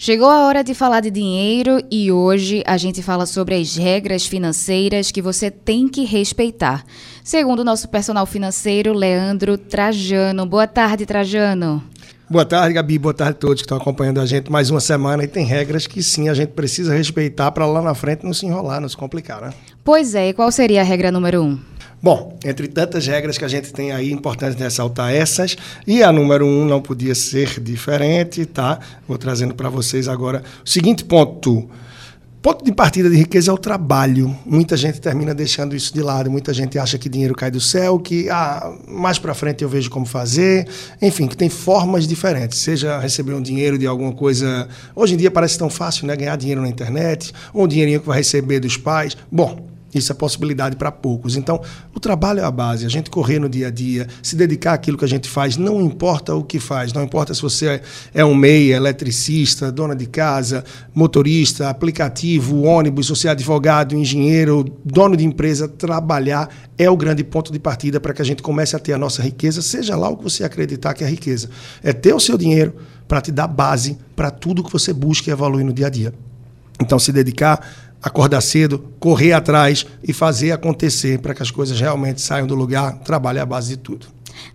[0.00, 4.24] Chegou a hora de falar de dinheiro e hoje a gente fala sobre as regras
[4.24, 6.84] financeiras que você tem que respeitar.
[7.24, 10.46] Segundo o nosso personal financeiro, Leandro Trajano.
[10.46, 11.82] Boa tarde, Trajano.
[12.30, 12.96] Boa tarde, Gabi.
[12.96, 15.24] Boa tarde a todos que estão acompanhando a gente mais uma semana.
[15.24, 18.46] E tem regras que sim a gente precisa respeitar para lá na frente não se
[18.46, 19.50] enrolar, não se complicar, né?
[19.82, 21.58] Pois é, e qual seria a regra número um?
[22.00, 25.56] Bom, entre tantas regras que a gente tem aí, importante ressaltar essas,
[25.86, 28.78] e a número um não podia ser diferente, tá?
[29.06, 31.68] Vou trazendo para vocês agora o seguinte ponto.
[32.40, 34.34] Ponto de partida de riqueza é o trabalho.
[34.46, 36.30] Muita gente termina deixando isso de lado.
[36.30, 39.90] Muita gente acha que dinheiro cai do céu, que ah, mais para frente eu vejo
[39.90, 40.68] como fazer.
[41.02, 42.58] Enfim, que tem formas diferentes.
[42.58, 44.68] Seja receber um dinheiro de alguma coisa.
[44.94, 46.14] Hoje em dia parece tão fácil, né?
[46.14, 49.16] Ganhar dinheiro na internet, ou um dinheirinho que vai receber dos pais.
[49.32, 51.36] Bom, isso é possibilidade para poucos.
[51.36, 51.60] Então,
[51.94, 52.84] o trabalho é a base.
[52.84, 55.80] A gente correr no dia a dia, se dedicar àquilo que a gente faz, não
[55.80, 56.92] importa o que faz.
[56.92, 57.80] Não importa se você
[58.12, 60.64] é um meia, eletricista, dona de casa,
[60.94, 67.52] motorista, aplicativo, ônibus, você é advogado, engenheiro, dono de empresa, trabalhar é o grande ponto
[67.52, 70.16] de partida para que a gente comece a ter a nossa riqueza, seja lá o
[70.16, 71.50] que você acreditar que é riqueza.
[71.82, 72.74] É ter o seu dinheiro
[73.08, 76.14] para te dar base para tudo que você busca e evoluir no dia a dia.
[76.80, 82.20] Então, se dedicar acordar cedo, correr atrás e fazer acontecer para que as coisas realmente
[82.20, 82.98] saiam do lugar.
[82.98, 84.06] Trabalho é a base de tudo.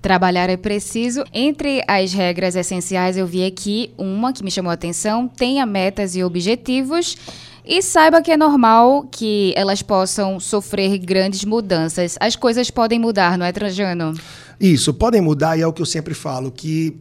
[0.00, 1.24] Trabalhar é preciso.
[1.32, 6.14] Entre as regras essenciais, eu vi aqui uma que me chamou a atenção: tenha metas
[6.14, 7.16] e objetivos.
[7.64, 12.16] E saiba que é normal que elas possam sofrer grandes mudanças.
[12.18, 14.14] As coisas podem mudar, não é, Trajano?
[14.58, 16.96] Isso, podem mudar, e é o que eu sempre falo: que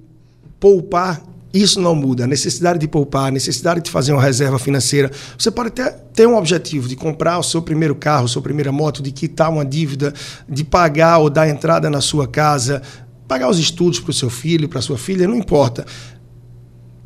[0.60, 1.22] poupar
[1.54, 2.24] isso não muda.
[2.24, 5.12] A necessidade de poupar, a necessidade de fazer uma reserva financeira.
[5.38, 8.72] Você pode até ter um objetivo de comprar o seu primeiro carro, a sua primeira
[8.72, 10.14] moto, de quitar uma dívida,
[10.48, 12.82] de pagar ou dar entrada na sua casa,
[13.28, 15.86] pagar os estudos para o seu filho, para sua filha, não importa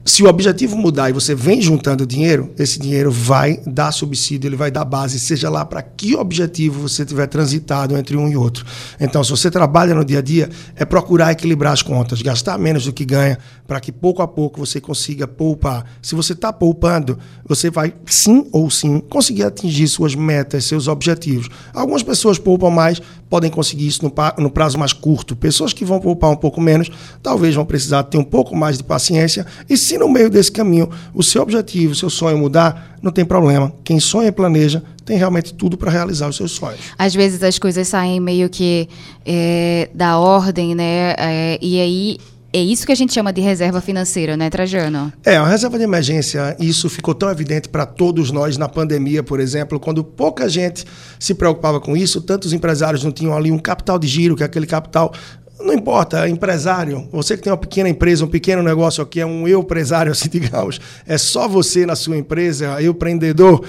[0.05, 4.55] se o objetivo mudar e você vem juntando dinheiro, esse dinheiro vai dar subsídio, ele
[4.57, 8.65] vai dar base, seja lá para que objetivo você tiver transitado entre um e outro.
[8.99, 12.83] Então, se você trabalha no dia a dia, é procurar equilibrar as contas, gastar menos
[12.85, 15.85] do que ganha, para que pouco a pouco você consiga poupar.
[16.01, 21.47] Se você está poupando, você vai sim ou sim conseguir atingir suas metas, seus objetivos.
[21.73, 23.01] Algumas pessoas poupam mais,
[23.33, 25.35] podem conseguir isso no prazo mais curto.
[25.35, 26.91] Pessoas que vão poupar um pouco menos,
[27.23, 30.87] talvez vão precisar ter um pouco mais de paciência e se no meio desse caminho
[31.15, 33.73] o seu objetivo, o seu sonho mudar, não tem problema.
[33.83, 36.79] Quem sonha e planeja tem realmente tudo para realizar os seus sonhos.
[36.95, 38.87] Às vezes as coisas saem meio que
[39.25, 41.15] é, da ordem, né?
[41.17, 42.17] É, e aí
[42.53, 45.11] é isso que a gente chama de reserva financeira, né, Trajano?
[45.25, 49.39] É, a reserva de emergência, isso ficou tão evidente para todos nós na pandemia, por
[49.39, 50.85] exemplo, quando pouca gente
[51.19, 54.45] se preocupava com isso, tantos empresários não tinham ali um capital de giro, que é
[54.45, 55.11] aquele capital
[55.59, 59.47] não importa, empresário, você que tem uma pequena empresa, um pequeno negócio aqui, é um
[59.47, 63.63] eu empresário, assim, digamos, é só você na sua empresa, eu empreendedor,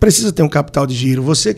[0.00, 1.22] precisa ter um capital de giro.
[1.22, 1.54] Você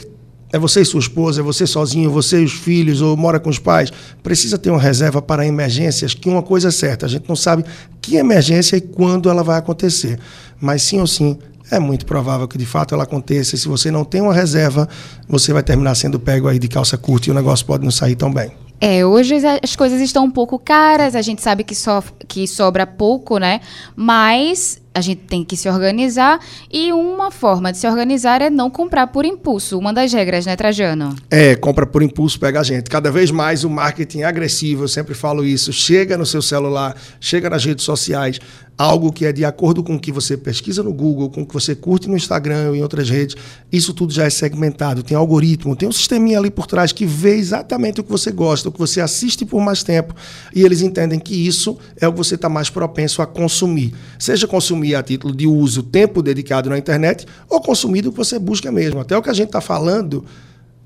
[0.53, 3.51] é você e sua esposa, é você sozinho, você e os filhos, ou mora com
[3.51, 3.93] os pais,
[4.23, 7.65] precisa ter uma reserva para emergências, que uma coisa é certa, a gente não sabe
[8.01, 10.19] que emergência e quando ela vai acontecer.
[10.61, 11.39] Mas sim ou sim,
[11.71, 13.55] é muito provável que de fato ela aconteça.
[13.55, 14.89] E se você não tem uma reserva,
[15.29, 18.17] você vai terminar sendo pego aí de calça curta e o negócio pode não sair
[18.17, 18.51] tão bem.
[18.81, 22.87] É, hoje as coisas estão um pouco caras, a gente sabe que, so, que sobra
[22.87, 23.61] pouco, né?
[23.97, 28.69] Mas a gente tem que se organizar e uma forma de se organizar é não
[28.69, 29.79] comprar por impulso.
[29.79, 31.15] Uma das regras, né, Trajano?
[31.31, 32.91] É, compra por impulso pega a gente.
[32.91, 35.73] Cada vez mais o marketing é agressivo, eu sempre falo isso.
[35.73, 38.41] Chega no seu celular, chega nas redes sociais,
[38.79, 41.53] algo que é de acordo com o que você pesquisa no Google, com o que
[41.53, 43.35] você curte no Instagram ou em outras redes.
[43.73, 47.35] Isso tudo já é segmentado, tem algoritmo, tem um sisteminha ali por trás que vê
[47.35, 50.15] exatamente o que você gosta, o que você assiste por mais tempo,
[50.55, 53.93] e eles entendem que isso é o que você está mais propenso a consumir.
[54.17, 58.17] Seja consumir consumir a título de uso tempo dedicado na internet ou consumir do que
[58.17, 59.01] você busca mesmo.
[59.01, 60.25] Até o que a gente está falando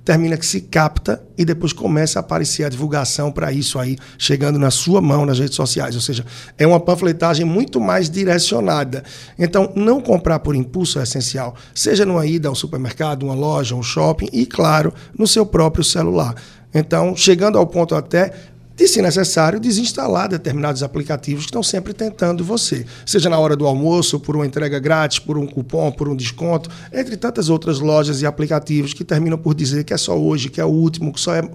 [0.05, 4.59] termina que se capta e depois começa a aparecer a divulgação para isso aí, chegando
[4.59, 5.95] na sua mão nas redes sociais.
[5.95, 6.25] Ou seja,
[6.59, 9.05] é uma panfletagem muito mais direcionada.
[9.39, 13.83] Então, não comprar por impulso é essencial, seja numa ida ao supermercado, uma loja, um
[13.83, 16.35] shopping e, claro, no seu próprio celular.
[16.75, 18.33] Então, chegando ao ponto até
[18.77, 22.87] de, se necessário, desinstalar determinados aplicativos que estão sempre tentando você.
[23.05, 26.71] Seja na hora do almoço, por uma entrega grátis, por um cupom, por um desconto,
[26.93, 30.61] entre tantas outras lojas e aplicativos que terminam por dizer que é só hoje, que
[30.61, 31.49] é o último, que só é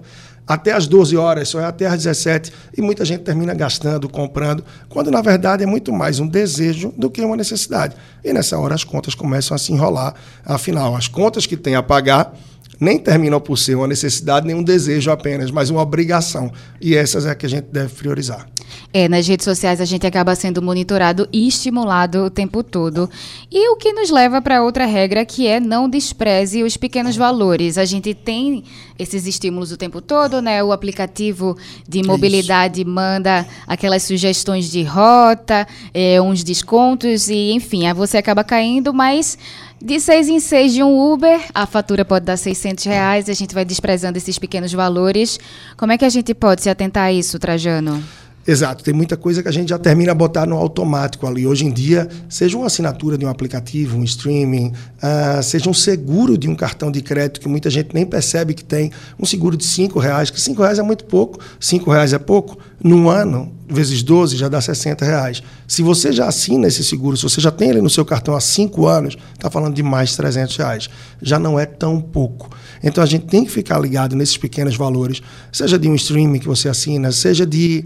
[0.48, 4.64] até às 12 horas, só é até às 17, e muita gente termina gastando, comprando,
[4.88, 7.94] quando na verdade é muito mais um desejo do que uma necessidade.
[8.24, 10.14] E nessa hora as contas começam a se enrolar.
[10.42, 12.34] Afinal, as contas que tem a pagar
[12.80, 16.52] nem terminam por ser uma necessidade nem um desejo apenas, mas uma obrigação.
[16.80, 18.46] E essas é que a gente deve priorizar.
[18.92, 23.08] É, nas redes sociais a gente acaba sendo monitorado e estimulado o tempo todo.
[23.50, 27.78] E o que nos leva para outra regra que é não despreze os pequenos valores.
[27.78, 28.64] A gente tem
[28.98, 30.62] esses estímulos o tempo todo, né?
[30.62, 31.56] O aplicativo
[31.88, 32.90] de mobilidade Isso.
[32.90, 39.38] manda aquelas sugestões de rota, é, uns descontos e enfim, aí você acaba caindo, mas
[39.80, 43.54] de seis em seis de um Uber, a fatura pode dar 600 reais, a gente
[43.54, 45.38] vai desprezando esses pequenos valores.
[45.76, 48.02] Como é que a gente pode se atentar a isso, Trajano?
[48.48, 51.46] Exato, tem muita coisa que a gente já termina a botar no automático ali.
[51.46, 56.38] Hoje em dia, seja uma assinatura de um aplicativo, um streaming, uh, seja um seguro
[56.38, 58.90] de um cartão de crédito que muita gente nem percebe que tem,
[59.20, 62.56] um seguro de cinco reais, que cinco reais é muito pouco, cinco reais é pouco,
[62.82, 65.42] num ano, vezes 12, já dá 60 reais.
[65.66, 68.40] Se você já assina esse seguro, se você já tem ele no seu cartão há
[68.40, 70.88] cinco anos, está falando de mais de 300 reais.
[71.20, 72.48] Já não é tão pouco.
[72.82, 75.20] Então a gente tem que ficar ligado nesses pequenos valores,
[75.52, 77.84] seja de um streaming que você assina, seja de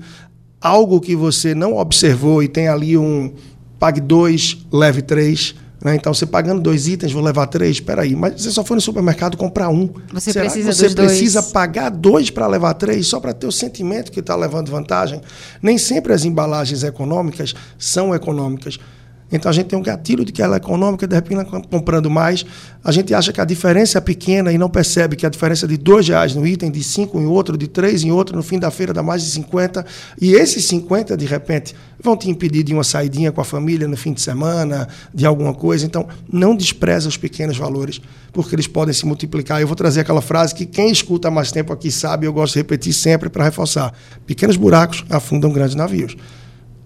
[0.63, 3.33] algo que você não observou e tem ali um
[3.79, 5.55] pague dois, leve três.
[5.85, 5.97] Né?
[5.97, 7.77] Então, você pagando dois itens, vou levar três.
[7.77, 9.91] Espera aí, mas você só foi no supermercado comprar um.
[10.13, 11.53] Você Será precisa que você precisa dois?
[11.53, 15.21] pagar dois para levar três só para ter o sentimento que está levando vantagem?
[15.61, 18.79] Nem sempre as embalagens econômicas são econômicas.
[19.33, 22.45] Então a gente tem um gatilho de que ela é econômica, de repente comprando mais,
[22.85, 25.77] a gente acha que a diferença é pequena e não percebe que a diferença de
[25.77, 28.71] dois reais no item, de cinco em outro, de três em outro, no fim da
[28.71, 29.87] feira dá mais de 50.
[30.21, 33.97] E esses 50, de repente, vão te impedir de uma saidinha com a família no
[33.97, 35.87] fim de semana, de alguma coisa.
[35.87, 38.01] Então, não despreza os pequenos valores,
[38.33, 39.61] porque eles podem se multiplicar.
[39.61, 42.59] Eu vou trazer aquela frase que quem escuta mais tempo aqui sabe, eu gosto de
[42.59, 43.95] repetir sempre para reforçar.
[44.27, 46.17] Pequenos buracos afundam grandes navios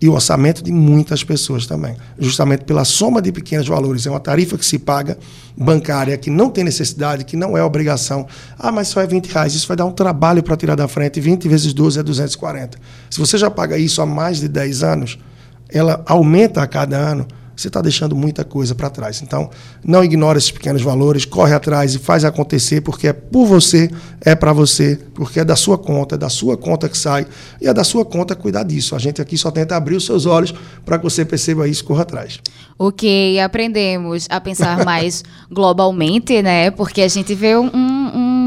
[0.07, 1.97] e o orçamento de muitas pessoas também.
[2.19, 4.07] Justamente pela soma de pequenos valores.
[4.07, 5.19] É uma tarifa que se paga,
[5.57, 8.27] bancária, que não tem necessidade, que não é obrigação.
[8.57, 9.55] Ah, mas só é 20 reais.
[9.55, 11.21] Isso vai dar um trabalho para tirar da frente.
[11.21, 12.79] 20 vezes 12 é 240.
[13.11, 15.19] Se você já paga isso há mais de 10 anos,
[15.69, 17.27] ela aumenta a cada ano
[17.57, 19.23] você está deixando muita coisa para trás.
[19.23, 19.51] Então,
[19.85, 24.35] não ignore esses pequenos valores, corre atrás e faz acontecer, porque é por você, é
[24.35, 27.27] para você, porque é da sua conta, é da sua conta que sai,
[27.61, 28.95] e é da sua conta cuidar disso.
[28.95, 30.55] A gente aqui só tenta abrir os seus olhos
[30.85, 32.41] para que você perceba isso e corra atrás.
[32.79, 36.71] Ok, aprendemos a pensar mais globalmente, né?
[36.71, 37.71] Porque a gente vê um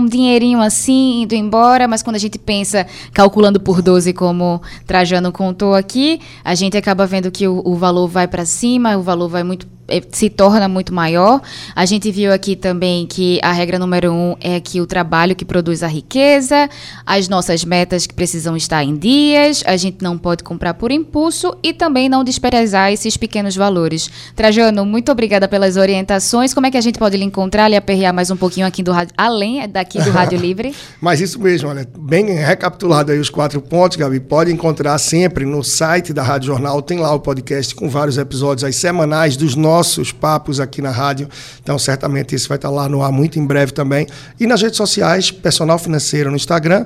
[0.10, 5.74] dinheirinho assim indo embora, mas quando a gente pensa calculando por 12, como Trajano contou
[5.74, 9.44] aqui, a gente acaba vendo que o, o valor vai para cima, o valor vai
[9.44, 9.79] muito
[10.12, 11.41] se torna muito maior.
[11.75, 15.44] A gente viu aqui também que a regra número um é que o trabalho que
[15.44, 16.69] produz a riqueza,
[17.06, 21.56] as nossas metas que precisam estar em dias, a gente não pode comprar por impulso
[21.63, 24.09] e também não desprezar esses pequenos valores.
[24.36, 26.53] Trajano, muito obrigada pelas orientações.
[26.53, 28.91] Como é que a gente pode lhe encontrar, lhe aperrear mais um pouquinho aqui do
[28.91, 30.75] rádio, além daqui do Rádio Livre?
[31.01, 35.63] Mas isso mesmo, olha, bem recapitulado aí os quatro pontos, Gabi, pode encontrar sempre no
[35.63, 39.79] site da Rádio Jornal, tem lá o podcast com vários episódios aí semanais dos nossos
[39.80, 41.30] nossos papos aqui na rádio.
[41.64, 44.06] Então, certamente isso vai estar lá no ar muito em breve também.
[44.38, 46.86] E nas redes sociais, Personal Financeiro no Instagram,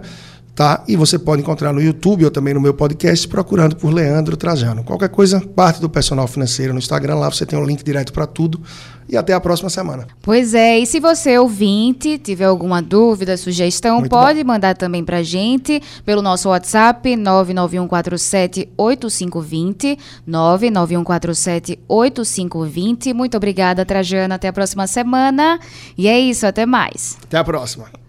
[0.56, 0.84] tá?
[0.88, 4.84] E você pode encontrar no YouTube ou também no meu podcast procurando por Leandro Trajano.
[4.84, 8.28] Qualquer coisa, parte do Personal Financeiro no Instagram, lá você tem um link direto para
[8.28, 8.62] tudo.
[9.10, 10.08] E até a próxima semana.
[10.22, 14.48] Pois é, e se você ouvinte tiver alguma dúvida, sugestão, Muito pode bom.
[14.48, 19.98] mandar também para gente pelo nosso WhatsApp 991478520,
[20.28, 23.14] 991478520.
[23.14, 24.36] Muito obrigada, Trajano.
[24.36, 25.60] Até a próxima semana.
[25.98, 27.18] E é isso, até mais.
[27.24, 28.03] Até a próxima.